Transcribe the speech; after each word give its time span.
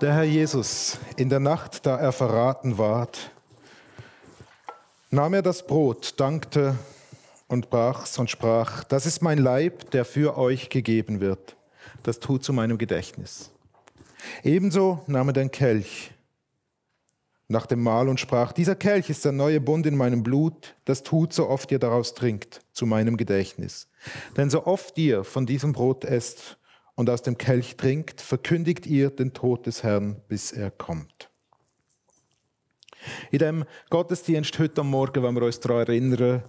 Der 0.00 0.12
Herr 0.12 0.24
Jesus, 0.24 0.98
in 1.16 1.28
der 1.28 1.38
Nacht, 1.38 1.86
da 1.86 1.96
er 1.96 2.10
verraten 2.10 2.78
ward, 2.78 3.30
nahm 5.10 5.34
er 5.34 5.42
das 5.42 5.66
Brot, 5.66 6.18
dankte 6.18 6.76
und 7.46 7.70
brach's 7.70 8.18
und 8.18 8.28
sprach, 8.28 8.82
das 8.84 9.06
ist 9.06 9.22
mein 9.22 9.38
Leib, 9.38 9.92
der 9.92 10.04
für 10.04 10.36
euch 10.36 10.68
gegeben 10.68 11.20
wird. 11.20 11.56
Das 12.02 12.18
tut 12.18 12.42
zu 12.42 12.52
meinem 12.52 12.76
Gedächtnis. 12.76 13.50
Ebenso 14.42 15.00
nahm 15.06 15.28
er 15.28 15.34
den 15.34 15.50
Kelch 15.52 16.10
nach 17.46 17.66
dem 17.66 17.82
Mahl 17.82 18.08
und 18.08 18.18
sprach, 18.18 18.52
dieser 18.52 18.74
Kelch 18.74 19.10
ist 19.10 19.24
der 19.24 19.32
neue 19.32 19.60
Bund 19.60 19.86
in 19.86 19.96
meinem 19.96 20.24
Blut, 20.24 20.74
das 20.86 21.04
tut, 21.04 21.32
so 21.32 21.48
oft 21.48 21.70
ihr 21.70 21.78
daraus 21.78 22.14
trinkt, 22.14 22.62
zu 22.72 22.84
meinem 22.84 23.16
Gedächtnis. 23.16 23.88
Denn 24.36 24.50
so 24.50 24.66
oft 24.66 24.98
ihr 24.98 25.22
von 25.22 25.46
diesem 25.46 25.72
Brot 25.72 26.04
esst 26.04 26.58
und 26.94 27.10
aus 27.10 27.22
dem 27.22 27.38
Kelch 27.38 27.76
trinkt, 27.76 28.20
verkündigt 28.20 28.86
ihr 28.86 29.10
den 29.10 29.32
Tod 29.32 29.66
des 29.66 29.82
Herrn, 29.82 30.20
bis 30.28 30.52
er 30.52 30.70
kommt. 30.70 31.30
In 33.30 33.38
dem 33.38 33.64
Gottesdienst 33.90 34.58
heute 34.58 34.80
am 34.80 34.90
Morgen, 34.90 35.22
wenn 35.22 35.34
wir 35.34 35.42
uns 35.42 35.60
daran 35.60 35.86
erinnern, 35.86 36.42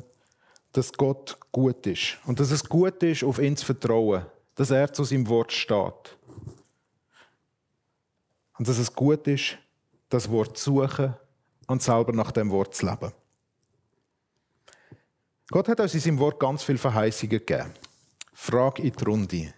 dass 0.72 0.94
Gott 0.94 1.38
gut 1.52 1.86
ist 1.88 2.18
und 2.26 2.40
dass 2.40 2.52
es 2.52 2.64
gut 2.64 3.02
ist, 3.04 3.24
auf 3.24 3.40
ihn 3.40 3.58
zu 3.58 3.66
vertrauen, 3.66 4.26
dass 4.56 4.72
er 4.72 4.92
zu 4.92 5.04
seinem 5.04 5.28
Wort 5.28 5.52
steht. 5.52 6.18
Und 8.58 8.68
dass 8.68 8.78
es 8.78 8.94
gut 8.94 9.28
ist, 9.28 9.58
das 10.10 10.30
Wort 10.30 10.58
zu 10.58 10.76
suchen 10.76 11.14
und 11.68 11.82
selber 11.82 12.14
nach 12.14 12.32
dem 12.32 12.52
Wort 12.52 12.74
zu 12.74 12.86
leben. 12.86 13.12
Gott 15.50 15.68
hat 15.68 15.80
uns 15.80 15.94
in 15.94 16.00
seinem 16.00 16.20
Wort 16.20 16.40
ganz 16.40 16.64
viele 16.64 16.78
Verheißungen 16.78 17.40
gegeben. 17.40 17.74
Frage 18.34 18.82
in 18.82 18.94
die 18.94 19.04
Runde. 19.04 19.54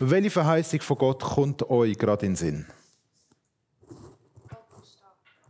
Welche 0.00 0.30
Verheißung 0.30 0.80
von 0.80 0.96
Gott 0.96 1.22
kommt 1.22 1.68
euch 1.68 1.98
gerade 1.98 2.26
in 2.26 2.32
den 2.32 2.36
Sinn? 2.36 2.66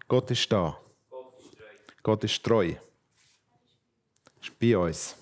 Gott 0.06 0.30
ist 0.30 0.50
da. 0.50 0.78
Gott 2.02 2.24
ist 2.24 2.42
treu. 2.42 2.74
Ist 4.40 4.58
bei 4.58 4.78
uns. 4.78 5.16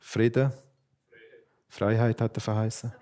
Frieden. 0.00 0.52
Freiheit 1.68 2.20
hat 2.20 2.36
er 2.36 2.40
verheißen. 2.40 2.92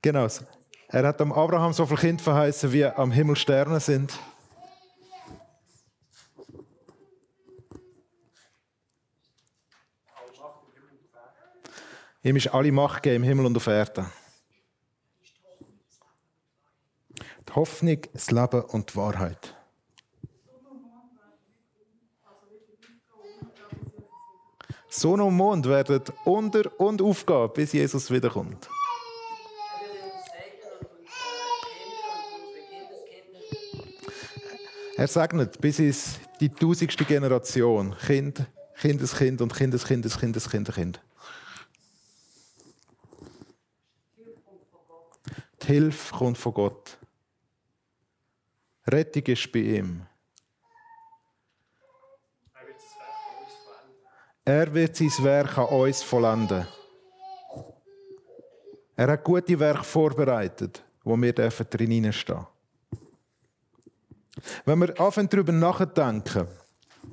Genau. 0.00 0.28
Er 0.86 1.06
hat 1.08 1.20
am 1.20 1.32
Abraham 1.32 1.72
so 1.72 1.84
viele 1.84 1.98
Kinder 1.98 2.22
verheißen, 2.22 2.72
wie 2.72 2.84
am 2.84 3.10
Himmel 3.10 3.34
Sterne 3.34 3.80
sind. 3.80 4.16
Ihm 12.22 12.36
ist 12.36 12.48
alle 12.48 12.72
Macht 12.72 13.02
gegeben 13.02 13.22
im 13.22 13.28
Himmel 13.28 13.46
und 13.46 13.56
auf 13.56 13.66
Erden. 13.66 14.06
Die 17.48 17.54
Hoffnung, 17.54 17.98
das 18.12 18.30
Leben 18.30 18.62
und 18.62 18.92
die 18.92 18.96
Wahrheit. 18.96 19.54
Sonne 24.90 25.24
und 25.24 25.36
Mond 25.36 25.66
werden 25.66 26.02
unter 26.24 26.80
und 26.80 27.00
aufgehen, 27.00 27.50
bis 27.54 27.72
Jesus 27.72 28.10
wiederkommt. 28.10 28.68
Er 34.96 35.06
segnet 35.06 35.60
bis 35.60 35.78
ins 35.78 36.18
die 36.40 36.48
tausendste 36.48 37.04
Generation 37.04 37.94
Kind, 38.04 38.44
Kindeskind 38.80 39.40
und 39.40 39.54
Kindeskindes, 39.54 40.18
Kindeskind, 40.18 40.74
Kind. 40.74 41.00
Hilfe 45.68 46.16
kommt 46.16 46.38
von 46.38 46.54
Gott. 46.54 46.96
Rettung 48.86 49.24
ist 49.24 49.52
bei 49.52 49.58
ihm. 49.58 50.06
Er 54.46 54.72
wird 54.72 54.96
sein 54.96 55.12
Werk 55.18 55.58
an 55.58 55.66
uns 55.66 56.02
vollenden. 56.02 56.66
Er 58.96 59.08
hat 59.08 59.22
gute 59.22 59.60
Werke 59.60 59.84
vorbereitet, 59.84 60.82
wo 61.04 61.20
wir 61.20 61.34
drin 61.34 62.12
stehen 62.14 62.46
Wenn 64.64 64.78
wir 64.78 64.98
anfangen 64.98 65.28
darüber 65.28 65.52
nachdenken, 65.52 66.48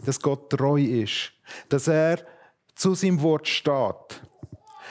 dass 0.05 0.17
Gott 0.17 0.49
treu 0.49 0.81
ist, 0.81 1.33
dass 1.67 1.89
er 1.89 2.25
zu 2.73 2.95
seinem 2.95 3.21
Wort 3.21 3.49
steht, 3.49 4.21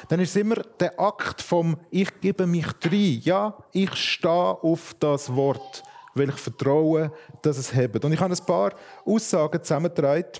dann 0.09 0.21
ist 0.21 0.31
es 0.31 0.37
immer 0.37 0.57
der 0.79 0.99
Akt 0.99 1.41
vom 1.41 1.77
Ich 1.91 2.21
gebe 2.21 2.47
mich 2.47 2.67
rein. 2.85 3.21
Ja, 3.23 3.57
ich 3.73 3.95
stehe 3.95 4.31
auf 4.31 4.95
das 4.99 5.35
Wort, 5.35 5.83
weil 6.15 6.29
ich 6.29 6.37
vertraue, 6.37 7.13
dass 7.43 7.59
es 7.59 7.75
hebt. 7.75 8.05
Und 8.05 8.13
ich 8.13 8.21
habe 8.21 8.35
ein 8.35 8.47
paar 8.47 8.75
Aussagen 9.05 9.63
zusammengetragen, 9.63 10.33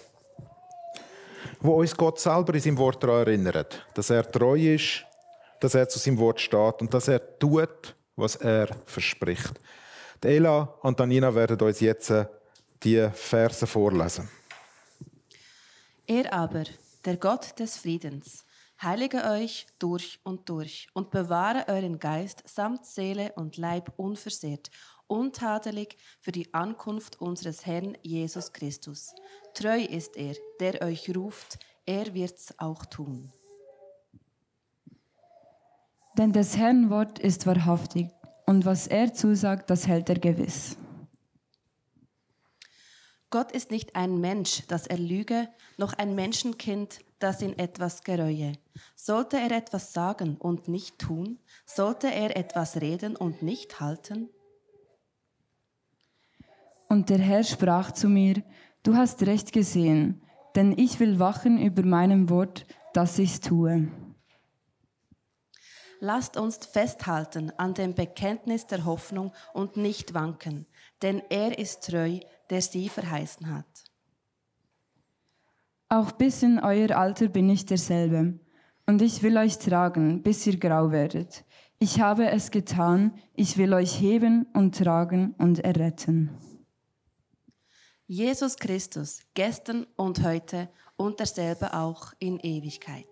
wo 1.61 1.81
uns 1.81 1.97
Gott 1.97 2.21
selber 2.21 2.55
in 2.55 2.61
seinem 2.61 2.79
Wort 2.79 3.03
daran 3.03 3.27
erinnert, 3.27 3.87
dass 3.95 4.11
er 4.11 4.31
treu 4.31 4.59
ist, 4.75 5.05
dass 5.61 5.75
er 5.75 5.89
zu 5.89 5.99
seinem 5.99 6.19
Wort 6.19 6.41
steht 6.41 6.81
und 6.81 6.93
dass 6.93 7.09
er 7.09 7.39
tut, 7.39 7.95
was 8.17 8.37
er 8.37 8.69
verspricht. 8.85 9.55
Die 10.23 10.29
Ela 10.29 10.75
und 10.83 11.01
Anina 11.01 11.35
werden 11.35 11.61
uns 11.61 11.81
jetzt 11.81 12.13
die 12.83 13.09
Verse 13.13 13.67
vorlesen. 13.67 14.29
Er 16.07 16.33
aber, 16.33 16.65
der 17.05 17.17
Gott 17.17 17.59
des 17.59 17.79
Friedens, 17.79 18.44
heilige 18.83 19.25
euch 19.25 19.67
durch 19.79 20.21
und 20.25 20.49
durch 20.49 20.89
und 20.93 21.11
bewahre 21.11 21.69
euren 21.69 21.99
Geist 21.99 22.43
samt 22.47 22.85
Seele 22.87 23.33
und 23.37 23.57
Leib 23.57 23.93
unversehrt 23.97 24.71
untadelig 25.07 25.97
für 26.21 26.33
die 26.33 26.53
Ankunft 26.55 27.21
unseres 27.21 27.67
Herrn 27.67 27.97
Jesus 28.03 28.53
Christus. 28.53 29.15
Treu 29.55 29.83
ist 29.83 30.17
er, 30.17 30.35
der 30.61 30.83
euch 30.83 31.15
ruft, 31.15 31.59
er 31.87 32.15
wird's 32.15 32.59
auch 32.59 32.87
tun. 32.87 33.33
Denn 36.17 36.33
des 36.33 36.57
Herrn 36.57 36.91
Wort 36.91 37.19
ist 37.19 37.47
wahrhaftig, 37.47 38.09
und 38.47 38.65
was 38.65 38.87
er 38.87 39.15
zusagt, 39.15 39.71
das 39.71 39.87
hält 39.87 40.09
er 40.09 40.19
gewiss. 40.19 40.77
Gott 43.31 43.51
ist 43.51 43.73
nicht 43.73 43.97
ein 43.97 44.21
Mensch, 44.21 44.65
dass 44.69 44.87
er 44.87 44.99
lüge, 44.99 45.49
noch 45.77 45.93
ein 45.95 46.15
Menschenkind, 46.15 47.01
das 47.25 47.41
ihn 47.41 47.59
etwas 47.59 48.05
gereue. 48.05 48.53
Sollte 48.95 49.39
er 49.39 49.51
etwas 49.51 49.95
sagen 49.95 50.37
und 50.37 50.69
nicht 50.69 50.99
tun? 50.99 51.39
Sollte 51.65 52.13
er 52.13 52.37
etwas 52.37 52.83
reden 52.83 53.17
und 53.17 53.41
nicht 53.41 53.81
halten? 53.81 54.29
Und 56.91 57.09
der 57.09 57.19
Herr 57.19 57.43
sprach 57.43 57.93
zu 57.93 58.09
mir, 58.09 58.43
du 58.83 58.95
hast 58.95 59.23
recht 59.23 59.53
gesehen, 59.53 60.23
denn 60.55 60.77
ich 60.77 61.01
will 61.01 61.19
wachen 61.19 61.59
über 61.59 61.83
meinem 61.83 62.29
Wort, 62.29 62.67
dass 62.93 63.19
ich's 63.19 63.41
tue. 63.41 63.89
Lasst 66.01 66.37
uns 66.37 66.59
festhalten 66.59 67.51
an 67.57 67.73
dem 67.73 67.95
Bekenntnis 67.95 68.67
der 68.67 68.85
Hoffnung 68.85 69.33
und 69.55 69.79
nicht 69.79 70.13
wanken, 70.13 70.67
denn 71.01 71.23
er 71.31 71.59
ist 71.59 71.87
treu, 71.87 72.21
der 72.51 72.61
sie 72.61 72.91
verheißen 72.91 73.49
hat. 73.55 73.94
Auch 75.95 76.11
bis 76.11 76.43
in 76.43 76.59
euer 76.59 76.91
Alter 76.99 77.29
bin 77.29 77.49
ich 77.49 77.67
derselbe, 77.67 78.41
und 78.85 79.01
ich 79.01 79.23
will 79.23 79.37
euch 79.37 79.59
tragen, 79.59 80.25
bis 80.25 80.45
ihr 80.45 80.59
grau 80.59 80.91
werdet. 80.91 81.45
Ich 81.79 82.01
habe 82.01 82.29
es 82.33 82.51
getan, 82.51 83.15
ich 83.33 83.59
will 83.59 83.73
euch 83.73 84.01
heben 84.01 84.45
und 84.55 84.77
tragen 84.77 85.37
und 85.39 85.61
erretten. 85.61 86.31
Jesus 88.09 88.57
Christus, 88.57 89.21
gestern 89.35 89.87
und 89.95 90.25
heute 90.25 90.69
und 90.97 91.21
derselbe 91.21 91.73
auch 91.75 92.13
in 92.19 92.41
Ewigkeit. 92.41 93.07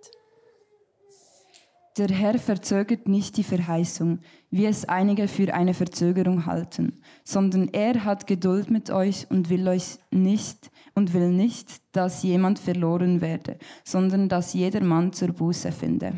Der 1.98 2.08
Herr 2.08 2.38
verzögert 2.38 3.06
nicht 3.06 3.36
die 3.36 3.44
Verheißung, 3.44 4.20
wie 4.50 4.66
es 4.66 4.86
einige 4.88 5.28
für 5.28 5.52
eine 5.52 5.74
Verzögerung 5.74 6.46
halten, 6.46 7.02
sondern 7.22 7.68
er 7.68 8.04
hat 8.04 8.26
Geduld 8.26 8.70
mit 8.70 8.90
euch 8.90 9.26
und 9.30 9.50
will 9.50 9.68
euch 9.68 9.98
nicht 10.10 10.70
und 10.94 11.12
will 11.12 11.30
nicht, 11.30 11.82
dass 11.92 12.22
jemand 12.22 12.58
verloren 12.58 13.20
werde, 13.20 13.58
sondern 13.84 14.28
dass 14.28 14.54
jeder 14.54 14.82
Mann 14.82 15.12
zur 15.12 15.28
Buße 15.28 15.70
finde. 15.70 16.14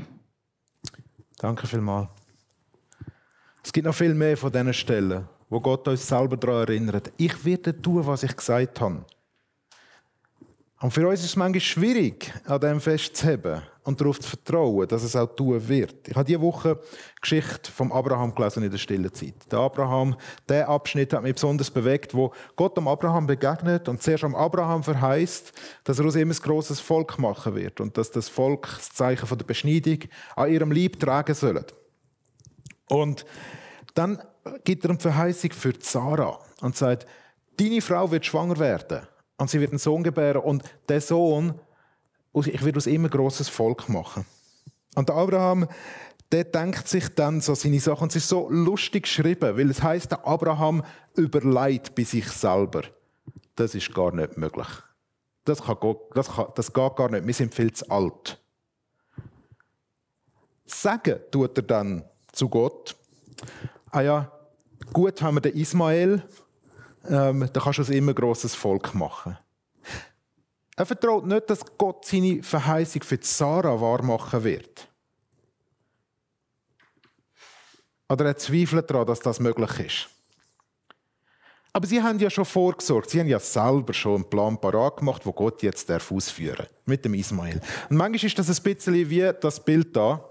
Danke 1.38 1.66
vielmals. 1.66 2.08
Es 3.62 3.72
gibt 3.72 3.86
noch 3.86 3.94
viel 3.94 4.14
mehr 4.14 4.36
von 4.36 4.52
diesen 4.52 4.74
Stellen 4.74 5.26
wo 5.54 5.60
Gott 5.60 5.86
uns 5.86 6.06
selber 6.06 6.36
daran 6.36 6.62
erinnert. 6.62 7.12
Ich 7.16 7.44
werde 7.44 7.80
tun, 7.80 8.04
was 8.04 8.24
ich 8.24 8.36
gesagt 8.36 8.80
habe. 8.80 9.04
Und 10.80 10.90
für 10.90 11.08
uns 11.08 11.20
ist 11.20 11.26
es 11.26 11.36
manchmal 11.36 11.60
schwierig, 11.60 12.32
an 12.46 12.60
dem 12.60 12.80
festzuheben 12.80 13.62
und 13.84 14.00
darauf 14.00 14.18
zu 14.18 14.28
vertrauen, 14.28 14.88
dass 14.88 15.02
es 15.04 15.14
auch 15.14 15.34
tun 15.34 15.68
wird. 15.68 16.08
Ich 16.08 16.14
habe 16.14 16.24
diese 16.24 16.40
Woche 16.40 16.80
die 17.16 17.20
Geschichte 17.20 17.70
vom 17.70 17.92
Abraham 17.92 18.34
gelesen 18.34 18.64
in 18.64 18.70
der 18.70 18.78
stillen 18.78 19.12
Zeit. 19.14 19.34
Der 19.50 19.60
Abraham, 19.60 20.16
der 20.48 20.68
Abschnitt 20.68 21.12
hat 21.12 21.22
mich 21.22 21.34
besonders 21.34 21.70
bewegt, 21.70 22.12
wo 22.12 22.32
Gott 22.56 22.76
am 22.76 22.88
Abraham 22.88 23.26
begegnet 23.26 23.88
und 23.88 24.02
zuerst 24.02 24.24
am 24.24 24.34
Abraham 24.34 24.82
verheißt, 24.82 25.52
dass 25.84 25.98
er 25.98 26.06
aus 26.06 26.16
ihm 26.16 26.30
ein 26.30 26.36
grosses 26.36 26.80
Volk 26.80 27.18
machen 27.18 27.54
wird 27.54 27.80
und 27.80 27.96
dass 27.96 28.10
das 28.10 28.28
Volk 28.28 28.68
das 28.76 28.90
Zeichen 28.90 29.26
von 29.26 29.38
der 29.38 29.46
Beschneidung 29.46 30.00
an 30.34 30.50
ihrem 30.50 30.72
Lieb 30.72 30.98
tragen 30.98 31.34
soll. 31.34 31.64
Und 32.88 33.24
dann 33.94 34.20
gibt 34.64 34.84
er 34.84 34.90
eine 34.90 34.98
Verheißung 34.98 35.52
für 35.52 35.72
Sarah 35.78 36.38
und 36.60 36.76
sagt, 36.76 37.06
deine 37.58 37.80
Frau 37.80 38.10
wird 38.10 38.26
schwanger 38.26 38.58
werden 38.58 39.06
und 39.36 39.50
sie 39.50 39.60
wird 39.60 39.70
einen 39.70 39.78
Sohn 39.78 40.02
gebären 40.02 40.42
und 40.42 40.62
der 40.88 41.00
Sohn, 41.00 41.54
ich 42.34 42.64
werde 42.64 42.78
aus 42.78 42.86
ihm 42.86 43.04
ein 43.04 43.10
grosses 43.10 43.48
Volk 43.48 43.88
machen. 43.88 44.26
Und 44.94 45.10
Abraham, 45.10 45.68
der 46.32 46.44
denkt 46.44 46.88
sich 46.88 47.08
dann 47.14 47.40
so 47.40 47.54
seine 47.54 47.80
Sachen 47.80 48.04
und 48.04 48.10
es 48.10 48.16
ist 48.16 48.28
so 48.28 48.48
lustig 48.50 49.04
geschrieben, 49.04 49.56
weil 49.56 49.70
es 49.70 49.82
heißt, 49.82 50.10
der 50.10 50.26
Abraham 50.26 50.84
überlegt 51.16 51.94
bei 51.94 52.04
sich 52.04 52.28
selber. 52.28 52.82
Das 53.56 53.74
ist 53.74 53.94
gar 53.94 54.12
nicht 54.12 54.36
möglich. 54.36 54.66
Das, 55.44 55.62
kann, 55.62 55.76
das, 56.14 56.34
kann, 56.34 56.46
das 56.54 56.72
geht 56.72 56.96
gar 56.96 57.10
nicht. 57.10 57.26
Wir 57.26 57.34
sind 57.34 57.54
viel 57.54 57.72
zu 57.72 57.88
alt. 57.90 58.40
Sagen 60.64 61.20
tut 61.30 61.58
er 61.58 61.62
dann 61.62 62.04
zu 62.32 62.48
Gott, 62.48 62.96
ah 63.90 64.00
ja, 64.00 64.32
gut 64.92 65.20
haben 65.22 65.36
wir 65.36 65.40
den 65.40 65.54
Ismael, 65.54 66.22
ähm, 67.08 67.48
da 67.52 67.60
kannst 67.60 67.78
du 67.78 67.82
aus 67.82 67.90
immer 67.90 68.14
grosses 68.14 68.54
Volk 68.54 68.94
machen. 68.94 69.38
Er 70.76 70.86
vertraut 70.86 71.26
nicht, 71.26 71.48
dass 71.50 71.60
Gott 71.78 72.04
seine 72.04 72.42
Verheißung 72.42 73.02
für 73.02 73.18
Sarah 73.20 73.80
wahrmachen 73.80 74.42
wird. 74.42 74.88
Oder 78.08 78.26
er 78.26 78.36
zweifelt 78.36 78.90
daran, 78.90 79.06
dass 79.06 79.20
das 79.20 79.40
möglich 79.40 79.80
ist. 79.80 80.08
Aber 81.72 81.86
sie 81.86 82.00
haben 82.00 82.20
ja 82.20 82.30
schon 82.30 82.44
vorgesorgt. 82.44 83.10
Sie 83.10 83.18
haben 83.18 83.26
ja 83.26 83.40
selber 83.40 83.92
schon 83.92 84.14
einen 84.14 84.30
Plan 84.30 84.60
parat 84.60 84.98
gemacht, 84.98 85.26
wo 85.26 85.32
Gott 85.32 85.62
jetzt 85.62 85.90
ausführen 85.90 86.56
darf. 86.58 86.70
Mit 86.86 87.04
dem 87.04 87.14
Ismael. 87.14 87.60
Und 87.90 87.96
manchmal 87.96 88.26
ist 88.26 88.38
das 88.38 88.48
ein 88.48 88.62
bisschen 88.62 89.10
wie 89.10 89.32
das 89.40 89.64
Bild 89.64 89.96
da. 89.96 90.24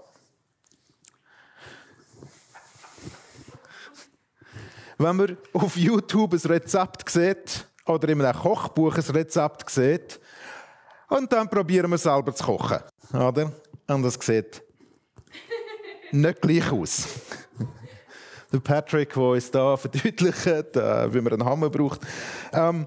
Wenn 4.98 5.16
man 5.16 5.36
auf 5.52 5.76
YouTube 5.76 6.34
ein 6.34 6.50
Rezept 6.50 7.10
sieht 7.10 7.66
oder 7.86 8.08
in 8.08 8.22
einem 8.22 8.38
Kochbuch 8.38 8.96
ein 8.96 9.14
Rezept 9.14 9.70
sieht 9.70 10.20
und 11.08 11.32
dann 11.32 11.48
probieren 11.48 11.90
wir 11.90 11.98
selber 11.98 12.34
zu 12.34 12.44
kochen. 12.44 12.78
Oder? 13.12 13.52
Und 13.88 14.02
das 14.02 14.14
sieht 14.14 14.62
nicht 16.12 16.40
gleich 16.40 16.70
aus. 16.70 17.08
Der 18.52 18.60
Patrick, 18.60 19.12
der 19.12 19.22
uns 19.22 19.50
da 19.50 19.76
verdeutlicht, 19.76 20.46
wie 20.46 21.20
man 21.20 21.32
einen 21.32 21.44
Hammer 21.44 21.70
braucht. 21.70 22.02
Ähm, 22.52 22.86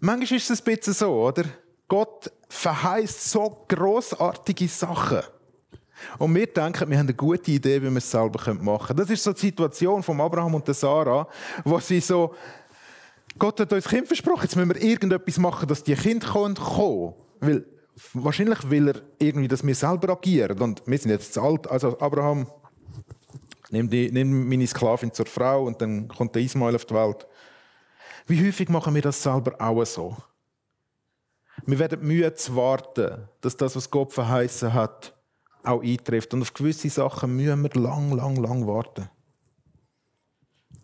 manchmal 0.00 0.36
ist 0.36 0.50
es 0.50 0.60
ein 0.60 0.64
bisschen 0.64 0.94
so, 0.94 1.12
oder? 1.12 1.44
Gott 1.86 2.32
verheißt 2.48 3.30
so 3.30 3.64
großartige 3.68 4.66
Sachen. 4.66 5.22
Und 6.18 6.34
wir 6.34 6.46
denken, 6.46 6.90
wir 6.90 6.98
haben 6.98 7.06
eine 7.06 7.14
gute 7.14 7.50
Idee, 7.50 7.82
wie 7.82 7.90
wir 7.90 7.96
es 7.96 8.10
selber 8.10 8.54
machen 8.54 8.86
können. 8.86 8.98
Das 8.98 9.10
ist 9.10 9.22
so 9.22 9.32
die 9.32 9.40
Situation 9.40 10.02
von 10.02 10.20
Abraham 10.20 10.54
und 10.54 10.66
der 10.66 10.74
Sarah, 10.74 11.26
wo 11.64 11.78
sie 11.80 12.00
so, 12.00 12.34
Gott 13.38 13.60
hat 13.60 13.72
uns 13.72 13.88
Kind 13.88 14.06
versprochen, 14.06 14.42
jetzt 14.42 14.56
müssen 14.56 14.74
wir 14.74 14.82
irgendetwas 14.82 15.38
machen, 15.38 15.68
dass 15.68 15.82
die 15.82 15.94
Kinder 15.94 16.26
kommen. 16.26 17.14
Weil 17.40 17.64
wahrscheinlich 18.14 18.68
will 18.70 18.88
er 18.88 19.02
irgendwie, 19.18 19.48
dass 19.48 19.64
wir 19.64 19.74
selber 19.74 20.12
agieren. 20.12 20.58
Und 20.58 20.82
wir 20.86 20.98
sind 20.98 21.10
jetzt 21.10 21.34
zu 21.34 21.42
alt. 21.42 21.68
Also 21.70 21.98
Abraham, 21.98 22.46
nimm, 23.70 23.88
die, 23.88 24.10
nimm 24.10 24.48
meine 24.48 24.66
Sklavin 24.66 25.12
zur 25.12 25.26
Frau 25.26 25.64
und 25.64 25.80
dann 25.80 26.08
kommt 26.08 26.34
der 26.34 26.42
Ismael 26.42 26.74
auf 26.74 26.84
die 26.84 26.94
Welt. 26.94 27.26
Wie 28.26 28.46
häufig 28.46 28.68
machen 28.68 28.94
wir 28.94 29.02
das 29.02 29.22
selber 29.22 29.54
auch 29.58 29.84
so? 29.84 30.16
Wir 31.66 31.78
werden 31.78 32.06
Mühe 32.06 32.32
zu 32.34 32.54
warten, 32.56 33.28
dass 33.40 33.56
das, 33.56 33.74
was 33.74 33.90
Gott 33.90 34.12
verheißen 34.12 34.72
hat, 34.72 35.14
auch 35.68 35.82
eintrifft. 35.82 36.34
Und 36.34 36.42
auf 36.42 36.54
gewisse 36.54 36.90
Sachen 36.90 37.36
müssen 37.36 37.62
wir 37.62 37.80
lang, 37.80 38.12
lang, 38.12 38.36
lang 38.36 38.66
warten. 38.66 39.08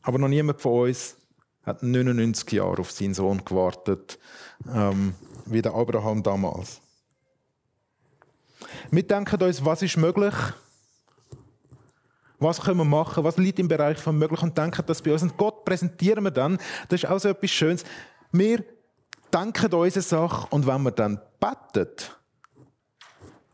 Aber 0.03 0.19
noch 0.19 0.29
niemand 0.29 0.61
von 0.61 0.89
uns 0.89 1.17
hat 1.65 1.83
99 1.83 2.53
Jahre 2.53 2.81
auf 2.81 2.93
seinen 2.93 3.15
Sohn 3.15 3.45
gewartet, 3.45 4.19
ähm, 4.73 5.15
wie 5.47 5.63
der 5.63 5.75
Abraham 5.75 6.23
damals. 6.23 6.81
Wir 8.91 9.07
denken 9.07 9.43
uns, 9.43 9.65
was 9.65 9.83
ist 9.83 9.97
möglich? 9.97 10.35
Was 12.39 12.61
können 12.61 12.79
wir 12.79 12.85
machen? 12.85 13.25
Was 13.25 13.39
liegt 13.39 13.59
im 13.59 13.69
Bereich 13.69 13.99
von 13.99 14.19
möglich? 14.19 14.43
Und 14.43 14.59
denken 14.59 14.83
das 14.87 15.01
bei 15.01 15.13
uns. 15.13 15.23
Und 15.23 15.37
Gott 15.39 15.65
präsentieren 15.65 16.25
wir 16.25 16.31
dann. 16.31 16.59
Das 16.89 17.03
ist 17.03 17.09
auch 17.09 17.19
so 17.19 17.31
etwas 17.31 17.51
Schönes. 17.51 17.85
Wir 18.33 18.65
denken 19.33 19.73
unsere 19.73 20.03
Sache 20.03 20.47
und 20.51 20.67
wenn 20.67 20.83
wir 20.83 20.91
dann 20.91 21.21
beten, 21.41 21.89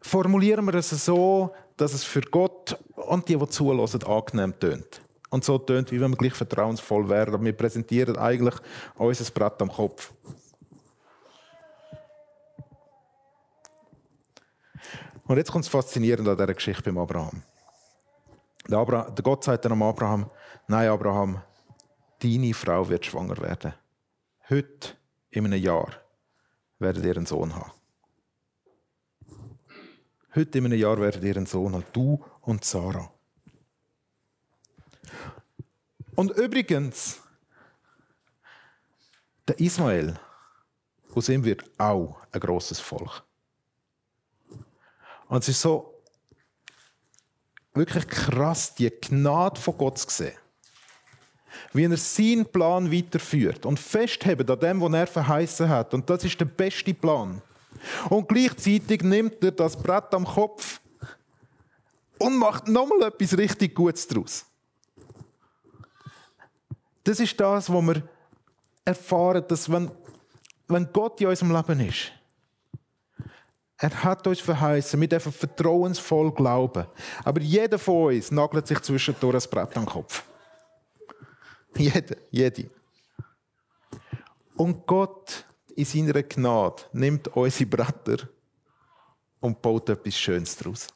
formulieren 0.01 0.65
wir 0.67 0.75
es 0.75 0.91
so, 0.91 1.55
dass 1.77 1.95
es 1.95 2.05
für 2.05 2.21
Gott 2.21 2.79
und 2.95 3.29
die, 3.29 3.37
die 3.37 3.49
zulassen, 3.49 4.03
angenehm 4.05 4.59
tönt. 4.59 5.01
Und 5.31 5.45
so 5.45 5.59
tönt, 5.59 5.93
wie 5.93 6.01
wenn 6.01 6.11
wir 6.11 6.17
gleich 6.17 6.35
vertrauensvoll 6.35 7.09
wären. 7.09 7.45
Wir 7.45 7.53
präsentieren 7.53 8.17
eigentlich 8.17 8.55
unser 8.97 9.31
Brett 9.31 9.63
am 9.63 9.71
Kopf. 9.71 10.13
Und 15.25 15.37
jetzt 15.37 15.53
kommt 15.53 15.65
es 15.65 15.71
faszinierend 15.71 16.29
an 16.29 16.37
dieser 16.37 16.55
Geschichte 16.55 16.83
beim 16.83 16.99
Abraham. 16.99 17.43
Der, 18.69 18.79
Abraham, 18.79 19.15
der 19.15 19.23
Gott 19.23 19.45
sagt 19.45 19.65
dann 19.65 19.73
am 19.73 19.83
Abraham: 19.85 20.29
Nein, 20.67 20.89
Abraham, 20.89 21.41
deine 22.21 22.53
Frau 22.53 22.89
wird 22.89 23.07
schwanger 23.07 23.39
werden. 23.39 23.75
Heute, 24.49 24.97
in 25.31 25.45
einem 25.45 25.63
Jahr, 25.63 25.93
werdet 26.81 27.05
ihr 27.05 27.17
einen 27.17 27.27
Sohn 27.27 27.55
haben. 27.55 27.71
Heute 30.35 30.59
in 30.59 30.67
einem 30.67 30.79
Jahr 30.79 31.01
werdet 31.01 31.25
ihr 31.25 31.37
einen 31.37 31.47
Sohn 31.47 31.73
haben, 31.75 31.85
du 31.93 32.25
und 32.43 32.65
Sarah. 32.65 33.11
Und 36.15 36.31
übrigens, 36.33 37.21
der 39.49 39.59
Ismael, 39.59 40.21
aus 41.15 41.29
ihm 41.29 41.45
wird 41.45 41.65
auch 41.79 42.17
ein 42.31 42.41
großes 42.41 42.79
Volk. 42.79 43.25
Und 45.29 45.43
es 45.43 45.49
ist 45.49 45.63
so 45.63 46.01
wirklich 47.75 48.07
krass, 48.07 48.75
die 48.75 48.91
Gnade 48.91 49.61
von 49.61 49.77
Gott 49.77 49.99
zu 49.99 50.11
sehen. 50.11 50.37
Wie 51.73 51.85
er 51.85 51.97
seinen 51.97 52.47
Plan 52.47 52.93
weiterführt 52.93 53.67
und 53.67 53.81
festhält 53.81 54.49
an 54.49 54.61
dem, 54.61 54.81
was 54.81 54.93
er 54.93 55.07
verheißen 55.09 55.69
hat. 55.69 55.93
Und 55.95 56.09
das 56.09 56.25
ist 56.25 56.39
der 56.39 56.45
beste 56.45 56.95
Plan. 56.95 57.43
Und 58.09 58.29
gleichzeitig 58.29 59.03
nimmt 59.03 59.43
er 59.43 59.53
das 59.53 59.77
Brett 59.77 60.13
am 60.15 60.25
Kopf 60.25 60.81
und 62.19 62.37
macht 62.37 62.69
nochmal 62.69 63.09
etwas 63.09 63.37
richtig 63.37 63.75
Gutes 63.75 64.07
daraus. 64.07 64.45
Das 67.05 67.19
ist 67.19 67.39
das, 67.41 67.73
was 67.73 67.83
wir 67.83 68.03
erfahren, 68.85 69.45
dass 69.49 69.71
wenn, 69.71 69.91
wenn 70.69 70.93
Gott 70.93 71.21
in 71.21 71.29
unserem 71.29 71.57
Leben 71.57 71.81
ist, 71.81 72.13
er 73.79 74.05
hat 74.05 74.27
uns 74.27 74.41
verheißen, 74.41 75.01
wir 75.01 75.09
dürfen 75.09 75.33
vertrauensvoll 75.33 76.33
glauben. 76.33 76.87
Aber 77.25 77.41
jeder 77.41 77.79
von 77.79 78.15
uns 78.15 78.31
nagelt 78.31 78.67
sich 78.67 78.79
zwischendurch 78.81 79.43
ein 79.43 79.51
Brett 79.51 79.75
am 79.79 79.87
Kopf. 79.87 80.23
Jeder, 81.75 82.17
jede. 82.31 82.69
Und 84.55 84.87
Gott 84.87 85.47
in 85.77 85.85
seiner 85.85 86.23
Gnade 86.23 86.83
nimmt 86.93 87.29
unsere 87.29 87.69
Bretter 87.69 88.29
und 89.41 89.61
baut 89.61 89.89
etwas 89.89 90.19
Schönes 90.19 90.57
daraus. 90.57 90.89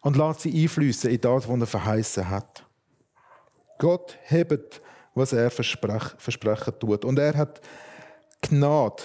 Und 0.00 0.16
lässt 0.16 0.40
sie 0.40 0.62
einfließen 0.62 1.10
in 1.10 1.20
das, 1.20 1.48
was 1.48 1.60
er 1.60 1.66
verheißen 1.66 2.28
hat. 2.28 2.64
Gott 3.78 4.18
hebt, 4.22 4.80
was 5.14 5.32
er 5.32 5.50
versprechen 5.50 6.78
tut. 6.78 7.04
Und 7.04 7.18
er 7.18 7.36
hat 7.36 7.60
Gnade, 8.42 9.02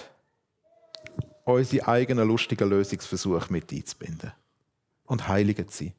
unsere 1.44 1.88
eigenen 1.88 2.28
lustigen 2.28 2.70
Lösungsversuche 2.70 3.52
mit 3.52 3.72
einzubinden. 3.72 4.32
Und 5.06 5.28
heiligt 5.28 5.72
sie. 5.72 5.94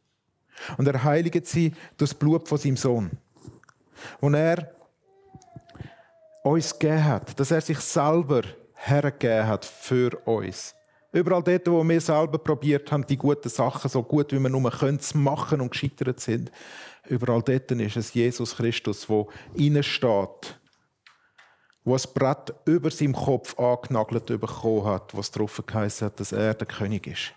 Und 0.76 0.88
er 0.88 1.04
heiligt 1.04 1.46
sie 1.46 1.70
durch 1.96 2.10
das 2.10 2.14
Blut 2.14 2.48
von 2.48 2.58
seinem 2.58 2.76
Sohn. 2.76 3.10
Und 4.20 4.34
er 4.34 4.75
uns 6.46 6.78
gegeben 6.78 7.04
hat, 7.04 7.38
dass 7.38 7.50
er 7.50 7.60
sich 7.60 7.78
selber 7.80 8.42
hergegeben 8.74 9.46
hat 9.46 9.64
für 9.64 10.16
uns. 10.26 10.74
Überall 11.12 11.42
dort, 11.42 11.66
wo 11.68 11.82
wir 11.82 12.00
selber 12.00 12.38
probiert 12.38 12.92
haben, 12.92 13.06
die 13.06 13.16
guten 13.16 13.48
Sachen 13.48 13.88
so 13.88 14.02
gut 14.02 14.32
wie 14.32 14.38
wir 14.38 14.48
nur 14.48 14.70
können 14.70 15.00
zu 15.00 15.16
machen 15.18 15.60
und 15.60 15.70
gescheitert 15.70 16.20
sind, 16.20 16.52
überall 17.08 17.42
dort 17.42 17.70
ist 17.70 17.96
es 17.96 18.14
Jesus 18.14 18.56
Christus, 18.56 19.08
wo 19.08 19.30
steht, 19.80 20.60
wo 21.84 21.92
das 21.92 22.06
Brett 22.06 22.54
über 22.64 22.90
seinem 22.90 23.14
Kopf 23.14 23.58
angenagelt 23.58 24.26
bekommen 24.26 24.84
hat, 24.84 25.16
was 25.16 25.30
darauf 25.30 25.62
geheißen 25.64 26.06
hat, 26.06 26.20
dass 26.20 26.32
er 26.32 26.54
der 26.54 26.66
König 26.66 27.06
ist. 27.06 27.32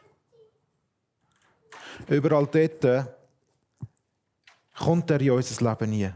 Überall 2.08 2.48
dort 2.48 3.08
kommt 4.78 5.12
er 5.12 5.22
in 5.22 5.32
unser 5.32 5.70
Leben 5.70 5.90
nie. 5.90 6.12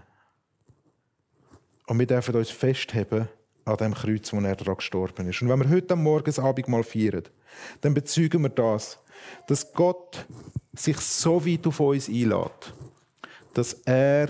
Und 1.87 1.99
wir 1.99 2.07
dürfen 2.07 2.35
uns 2.35 2.49
festheben 2.49 3.27
an 3.65 3.77
dem 3.77 3.93
Kreuz, 3.93 4.31
wo 4.33 4.39
er 4.39 4.55
daran 4.55 4.77
gestorben 4.77 5.27
ist. 5.27 5.41
Und 5.41 5.49
wenn 5.49 5.59
wir 5.59 5.69
heute 5.69 5.93
am 5.93 6.03
Morgen 6.03 6.25
das 6.25 6.39
Abendmahl 6.39 6.83
feiern, 6.83 7.23
dann 7.81 7.93
bezeugen 7.93 8.41
wir 8.41 8.49
das, 8.49 8.99
dass 9.47 9.71
Gott 9.73 10.25
sich 10.73 10.97
so 10.97 11.45
weit 11.45 11.65
auf 11.67 11.79
uns 11.79 12.09
einlädt, 12.09 12.73
dass 13.53 13.73
er 13.85 14.29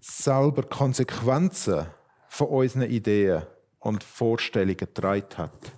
selber 0.00 0.62
Konsequenzen 0.62 1.86
von 2.28 2.48
unseren 2.48 2.82
Ideen 2.82 3.42
und 3.80 4.04
Vorstellungen 4.04 4.76
getragen 4.76 5.36
hat 5.36 5.72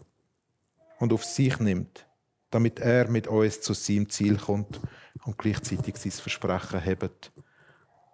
und 0.99 1.13
auf 1.13 1.25
sich 1.25 1.59
nimmt, 1.59 2.07
damit 2.51 2.79
er 2.79 3.09
mit 3.09 3.27
uns 3.27 3.61
zu 3.61 3.73
seinem 3.73 4.09
Ziel 4.09 4.37
kommt 4.37 4.81
und 5.25 5.39
gleichzeitig 5.39 5.97
sein 5.97 6.13
Versprechen 6.13 6.81
hebt, 6.81 7.33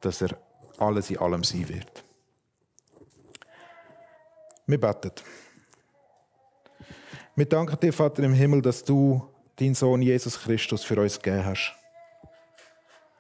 dass 0.01 0.23
er 0.23 0.39
alles 0.79 1.11
in 1.11 1.19
allem 1.19 1.45
sein 1.45 1.69
wird. 1.69 2.05
Wir 4.71 4.81
beten. 4.81 5.11
Wir 7.35 7.45
danken 7.45 7.77
dir, 7.81 7.93
Vater 7.93 8.23
im 8.23 8.35
Himmel, 8.35 8.63
dass 8.63 8.85
du 8.85 9.21
deinen 9.57 9.75
Sohn 9.75 10.01
Jesus 10.01 10.39
Christus 10.39 10.85
für 10.85 11.01
uns 11.01 11.21
gegeben 11.21 11.45
hast. 11.45 11.75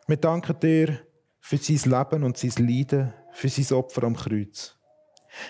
Wir 0.07 0.16
danken 0.16 0.61
dir 0.61 1.00
für 1.40 1.57
sein 1.57 1.90
Leben 1.90 2.23
und 2.23 2.38
sein 2.38 2.52
Leiden, 2.64 3.12
für 3.33 3.49
sein 3.49 3.76
Opfer 3.76 4.04
am 4.04 4.14
Kreuz. 4.14 4.76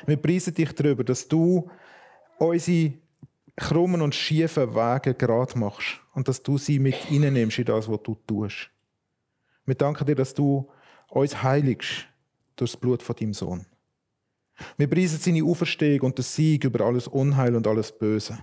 Wir 0.07 0.17
preisen 0.17 0.55
dich 0.55 0.73
darüber, 0.73 1.05
dass 1.05 1.29
du 1.29 1.71
unsere 2.39 2.95
krummen 3.57 4.01
und 4.01 4.15
schiefen 4.15 4.75
Wege 4.75 5.13
gerade 5.13 5.59
machst 5.59 6.01
und 6.15 6.29
dass 6.29 6.43
du 6.43 6.57
sie 6.57 6.79
mit 6.79 7.11
nimmst 7.11 7.59
in 7.59 7.67
das, 7.67 7.91
was 7.91 8.03
du 8.03 8.15
tust. 8.27 8.71
Wir 9.67 9.75
danken 9.75 10.07
dir, 10.07 10.15
dass 10.15 10.33
du 10.33 10.67
uns 11.09 11.43
heiligst 11.43 12.07
durch 12.57 12.71
das 12.71 12.81
Blut 12.81 13.03
von 13.03 13.17
deinem 13.17 13.35
Sohn. 13.35 13.67
Wir 14.77 14.89
preisen 14.89 15.19
seine 15.19 15.45
Auferstehung 15.45 16.07
und 16.07 16.19
den 16.19 16.25
Sieg 16.25 16.65
über 16.65 16.85
alles 16.85 17.09
Unheil 17.09 17.57
und 17.57 17.67
alles 17.67 17.93
Böse. 17.93 18.39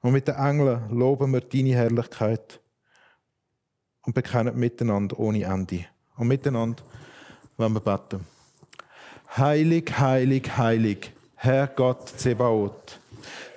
Und 0.00 0.12
mit 0.12 0.28
den 0.28 0.36
Engeln 0.36 0.90
loben 0.90 1.32
wir 1.32 1.40
deine 1.40 1.74
Herrlichkeit 1.74 2.60
und 4.02 4.14
bekennen 4.14 4.58
miteinander 4.58 5.18
ohne 5.18 5.42
Ende. 5.42 5.84
Und 6.16 6.28
miteinander 6.28 6.82
wollen 7.56 7.74
wir 7.74 7.80
beten. 7.80 8.24
Heilig, 9.36 9.98
heilig, 9.98 10.56
heilig, 10.56 11.12
Herr 11.34 11.66
Gott 11.66 12.08
Zebaoth, 12.08 13.00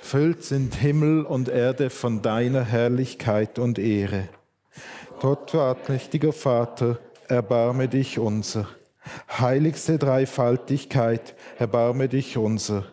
füllt 0.02 0.44
sind 0.44 0.76
Himmel 0.76 1.24
und 1.24 1.48
Erde 1.48 1.90
von 1.90 2.22
deiner 2.22 2.64
Herrlichkeit 2.64 3.58
und 3.58 3.80
Ehre. 3.80 4.28
Gott, 5.20 5.56
allmächtiger 5.56 6.34
Vater, 6.34 7.00
erbarme 7.28 7.88
dich 7.88 8.20
unser. 8.20 8.68
Heiligste 9.30 9.98
Dreifaltigkeit, 9.98 11.36
erbarme 11.58 12.08
dich 12.08 12.38
unser. 12.38 12.86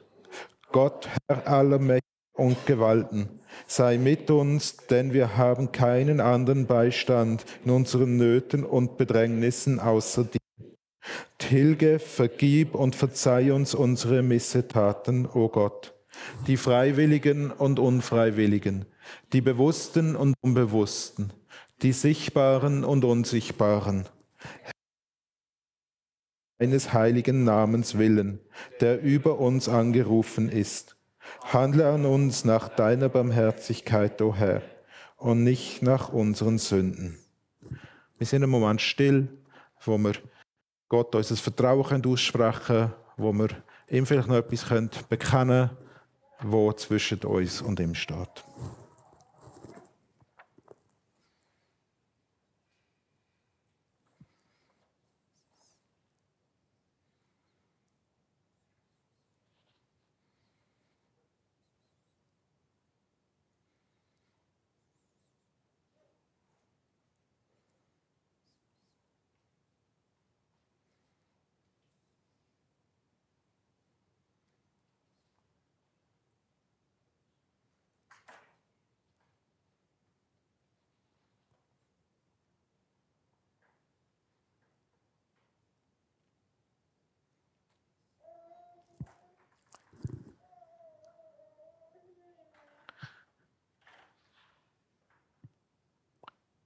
Gott, 0.73 1.09
Herr 1.29 1.47
aller 1.47 1.79
Mächte 1.79 2.03
und 2.35 2.67
Gewalten, 2.67 3.41
sei 3.67 3.99
mit 3.99 4.31
uns, 4.31 4.77
denn 4.77 5.13
wir 5.13 5.37
haben 5.37 5.73
keinen 5.73 6.21
anderen 6.21 6.67
Beistand 6.67 7.45
in 7.65 7.71
unseren 7.71 8.17
Nöten 8.17 8.65
und 8.65 8.97
Bedrängnissen 8.97 9.81
außer 9.81 10.25
dir. 10.25 10.39
Tilge, 11.39 11.99
vergib 11.99 12.75
und 12.75 12.95
verzeih 12.95 13.53
uns 13.53 13.75
unsere 13.75 14.23
Missetaten, 14.23 15.27
o 15.27 15.49
Gott, 15.49 15.95
die 16.47 16.57
Freiwilligen 16.57 17.51
und 17.51 17.79
Unfreiwilligen, 17.79 18.85
die 19.33 19.41
Bewussten 19.41 20.17
und 20.17 20.35
Unbewussten, 20.41 21.33
die 21.83 21.93
Sichtbaren 21.93 22.85
und 22.85 23.05
Unsichtbaren. 23.05 24.07
Eines 26.59 26.93
heiligen 26.93 27.45
Namens 27.45 27.99
willen, 27.99 28.41
der 28.81 29.01
über 29.01 29.39
uns 29.39 29.69
angerufen 29.69 30.49
ist. 30.49 30.97
Handle 31.45 31.89
an 31.89 32.05
uns 32.05 32.45
nach 32.45 32.69
deiner 32.69 33.09
Barmherzigkeit, 33.09 34.21
o 34.23 34.29
oh 34.29 34.35
Herr, 34.35 34.63
und 35.17 35.45
nicht 35.45 35.83
nach 35.83 36.13
unseren 36.13 36.59
Sünden. 36.59 37.19
Wir 38.17 38.27
sind 38.27 38.43
im 38.43 38.51
Moment 38.51 38.81
still, 38.81 39.29
wo 39.85 39.99
wir 39.99 40.15
Gott 40.89 41.15
unser 41.15 41.37
Vertrauen 41.37 42.05
aussprechen 42.05 42.65
können, 42.67 42.93
wo 43.17 43.33
wir 43.33 43.49
ihm 43.89 44.07
vielleicht 44.07 44.29
noch 44.29 44.37
etwas 44.37 44.65
bekennen 45.09 45.71
können, 45.71 45.71
wo 46.43 46.73
zwischen 46.73 47.21
uns 47.21 47.63
und 47.63 47.79
ihm 47.79 47.95
steht. 47.95 48.45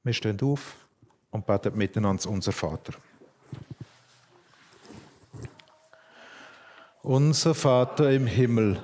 Wir 0.05 0.13
stehen 0.13 0.41
auf 0.43 0.75
und 1.31 1.47
beten 1.47 1.79
miteinander 1.79 2.29
unser 2.29 2.51
Vater. 2.51 2.95
Unser 7.03 7.55
Vater 7.55 8.11
im 8.11 8.27
Himmel, 8.27 8.83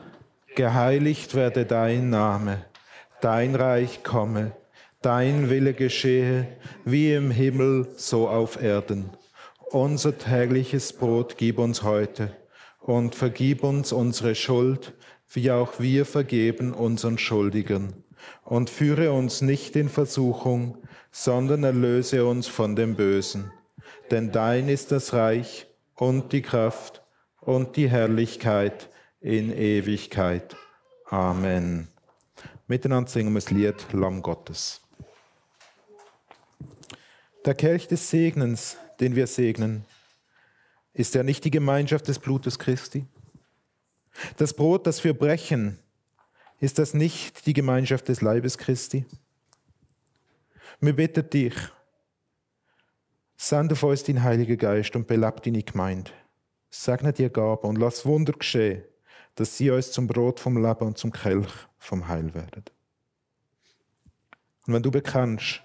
geheiligt 0.54 1.34
werde 1.34 1.66
dein 1.66 2.10
Name, 2.10 2.64
dein 3.20 3.56
Reich 3.56 4.04
komme, 4.04 4.52
dein 5.02 5.50
Wille 5.50 5.74
geschehe, 5.74 6.56
wie 6.84 7.12
im 7.12 7.32
Himmel, 7.32 7.88
so 7.96 8.28
auf 8.28 8.62
Erden. 8.62 9.10
Unser 9.70 10.16
tägliches 10.16 10.92
Brot 10.92 11.36
gib 11.36 11.58
uns 11.58 11.82
heute 11.82 12.36
und 12.80 13.16
vergib 13.16 13.64
uns 13.64 13.90
unsere 13.90 14.36
Schuld, 14.36 14.94
wie 15.32 15.50
auch 15.50 15.80
wir 15.80 16.06
vergeben 16.06 16.72
unseren 16.72 17.18
Schuldigen. 17.18 18.04
Und 18.44 18.70
führe 18.70 19.12
uns 19.12 19.42
nicht 19.42 19.76
in 19.76 19.88
Versuchung, 19.88 20.78
sondern 21.10 21.64
erlöse 21.64 22.24
uns 22.26 22.46
von 22.46 22.76
dem 22.76 22.96
Bösen. 22.96 23.52
Denn 24.10 24.32
dein 24.32 24.68
ist 24.68 24.92
das 24.92 25.12
Reich 25.12 25.66
und 25.94 26.32
die 26.32 26.42
Kraft 26.42 27.02
und 27.40 27.76
die 27.76 27.88
Herrlichkeit 27.88 28.88
in 29.20 29.52
Ewigkeit. 29.52 30.56
Amen. 31.06 31.88
Miteinander 32.66 33.10
singen 33.10 33.32
wir 33.32 33.40
das 33.40 33.50
Lied 33.50 33.86
Lamm 33.92 34.22
Gottes. 34.22 34.80
Der 37.44 37.54
Kelch 37.54 37.88
des 37.88 38.10
Segnens, 38.10 38.76
den 39.00 39.16
wir 39.16 39.26
segnen, 39.26 39.84
ist 40.92 41.16
er 41.16 41.22
nicht 41.22 41.44
die 41.44 41.50
Gemeinschaft 41.50 42.08
des 42.08 42.18
Blutes 42.18 42.58
Christi? 42.58 43.06
Das 44.36 44.52
Brot, 44.52 44.86
das 44.86 45.02
wir 45.04 45.14
brechen, 45.14 45.78
ist 46.60 46.78
das 46.78 46.94
nicht 46.94 47.46
die 47.46 47.52
Gemeinschaft 47.52 48.08
des 48.08 48.20
Leibes 48.20 48.58
Christi? 48.58 49.04
Wir 50.80 50.94
bitten 50.94 51.28
dich, 51.30 51.54
send 53.36 53.72
auf 53.72 53.82
uns 53.82 54.04
deinen 54.04 54.22
Heiligen 54.22 54.58
Geist 54.58 54.94
und 54.96 55.06
belab 55.06 55.42
deine 55.42 55.62
Gemeinde. 55.62 56.10
Segne 56.70 57.12
dir 57.12 57.30
Gaben 57.30 57.68
und 57.68 57.78
lass 57.78 58.04
Wunder 58.04 58.32
geschehen, 58.32 58.84
dass 59.34 59.56
sie 59.56 59.70
uns 59.70 59.92
zum 59.92 60.06
Brot 60.06 60.40
vom 60.40 60.62
Leben 60.62 60.86
und 60.86 60.98
zum 60.98 61.12
Kelch 61.12 61.52
vom 61.78 62.08
Heil 62.08 62.34
werden. 62.34 62.64
Und 64.66 64.74
wenn 64.74 64.82
du 64.82 64.90
bekennst, 64.90 65.62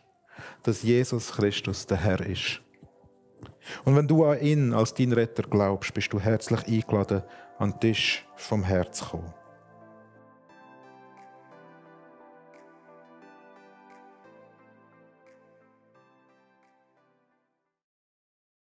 dass 0.64 0.84
Jesus 0.84 1.34
Christus 1.34 1.86
der 1.86 1.98
Herr 1.98 2.22
ist, 2.22 2.62
und 3.86 3.96
wenn 3.96 4.08
du 4.08 4.26
an 4.26 4.42
ihn 4.42 4.74
als 4.74 4.94
dein 4.94 5.14
Retter 5.14 5.44
glaubst, 5.44 5.94
bist 5.94 6.12
du 6.14 6.20
herzlich 6.20 6.66
eingeladen, 6.68 7.24
an 7.58 7.72
den 7.72 7.80
Tisch 7.80 8.26
vom 8.36 8.64
Herz 8.64 9.00
zu 9.00 9.06
kommen. 9.06 9.34